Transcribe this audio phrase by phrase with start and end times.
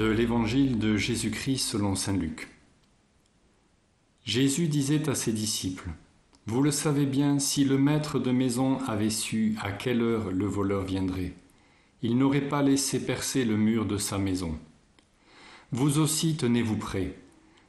[0.00, 2.48] De l'Évangile de Jésus-Christ selon Saint Luc.
[4.24, 5.90] Jésus disait à ses disciples,
[6.46, 10.46] Vous le savez bien, si le maître de maison avait su à quelle heure le
[10.46, 11.34] voleur viendrait,
[12.00, 14.58] il n'aurait pas laissé percer le mur de sa maison.
[15.70, 17.18] Vous aussi tenez-vous prêts,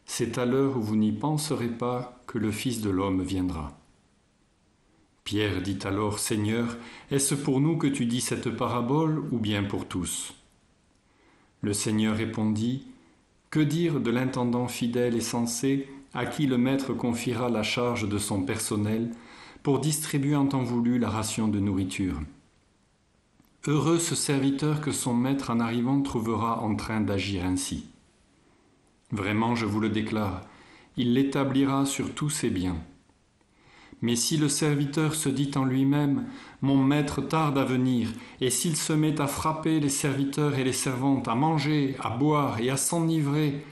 [0.05, 3.77] c'est à l'heure où vous n'y penserez pas que le Fils de l'homme viendra.
[5.25, 6.77] Pierre dit alors, Seigneur,
[7.11, 10.33] est-ce pour nous que tu dis cette parabole ou bien pour tous?
[11.61, 12.87] Le Seigneur répondit
[13.49, 18.17] Que dire de l'intendant fidèle et sensé à qui le maître confiera la charge de
[18.17, 19.11] son personnel
[19.63, 22.19] pour distribuer en temps voulu la ration de nourriture?
[23.67, 27.85] Heureux ce serviteur que son maître en arrivant trouvera en train d'agir ainsi.
[29.11, 30.41] Vraiment, je vous le déclare,
[30.97, 32.77] il l'établira sur tous ses biens.
[34.01, 36.25] Mais si le serviteur se dit en lui-même
[36.61, 40.73] Mon maître tarde à venir, et s'il se met à frapper les serviteurs et les
[40.73, 43.63] servantes, à manger, à boire et à s'enivrer,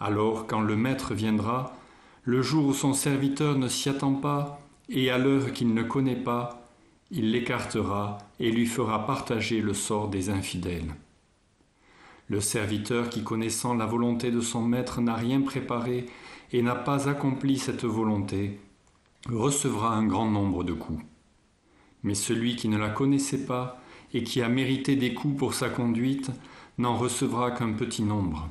[0.00, 1.76] alors quand le maître viendra,
[2.24, 6.16] le jour où son serviteur ne s'y attend pas, et à l'heure qu'il ne connaît
[6.16, 6.68] pas,
[7.10, 10.94] il l'écartera et lui fera partager le sort des infidèles.
[12.28, 16.06] Le serviteur qui, connaissant la volonté de son maître, n'a rien préparé
[16.52, 18.58] et n'a pas accompli cette volonté,
[19.28, 21.02] recevra un grand nombre de coups.
[22.02, 23.80] Mais celui qui ne la connaissait pas
[24.12, 26.30] et qui a mérité des coups pour sa conduite
[26.78, 28.48] n'en recevra qu'un petit nombre.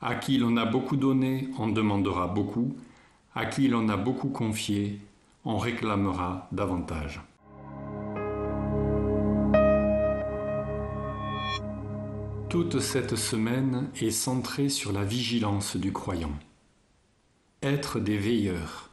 [0.00, 2.74] À qui l'on a beaucoup donné, on demandera beaucoup,
[3.34, 4.98] à qui l'on a beaucoup confié,
[5.44, 7.20] on réclamera davantage.
[12.48, 16.32] Toute cette semaine est centrée sur la vigilance du croyant.
[17.62, 18.89] Être des veilleurs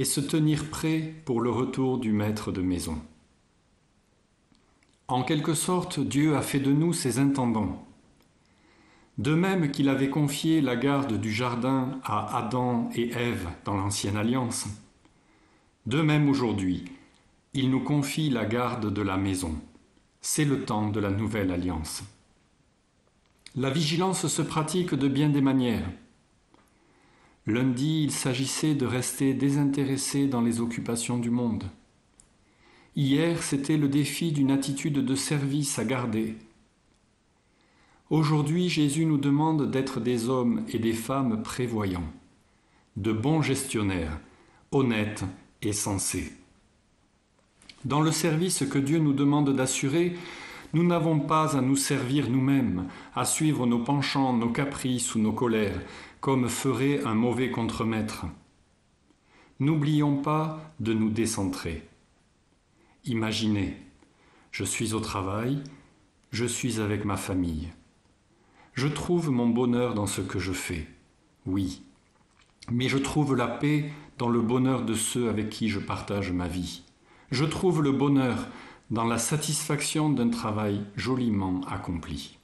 [0.00, 2.98] et se tenir prêt pour le retour du maître de maison.
[5.08, 7.86] En quelque sorte, Dieu a fait de nous ses intendants.
[9.18, 14.16] De même qu'il avait confié la garde du jardin à Adam et Ève dans l'Ancienne
[14.16, 14.68] Alliance,
[15.84, 16.86] de même aujourd'hui,
[17.52, 19.54] il nous confie la garde de la maison.
[20.22, 22.04] C'est le temps de la Nouvelle Alliance.
[23.54, 25.90] La vigilance se pratique de bien des manières.
[27.46, 31.64] Lundi, il s'agissait de rester désintéressé dans les occupations du monde.
[32.96, 36.36] Hier, c'était le défi d'une attitude de service à garder.
[38.10, 42.12] Aujourd'hui, Jésus nous demande d'être des hommes et des femmes prévoyants,
[42.96, 44.18] de bons gestionnaires,
[44.72, 45.24] honnêtes
[45.62, 46.32] et sensés.
[47.84, 50.14] Dans le service que Dieu nous demande d'assurer,
[50.72, 55.32] nous n'avons pas à nous servir nous-mêmes, à suivre nos penchants, nos caprices ou nos
[55.32, 55.80] colères,
[56.20, 58.26] comme ferait un mauvais contremaître.
[59.58, 61.86] N'oublions pas de nous décentrer.
[63.04, 63.76] Imaginez,
[64.52, 65.62] je suis au travail,
[66.30, 67.68] je suis avec ma famille.
[68.74, 70.86] Je trouve mon bonheur dans ce que je fais,
[71.46, 71.82] oui,
[72.70, 76.46] mais je trouve la paix dans le bonheur de ceux avec qui je partage ma
[76.46, 76.82] vie.
[77.30, 78.46] Je trouve le bonheur
[78.90, 82.39] dans la satisfaction d'un travail joliment accompli.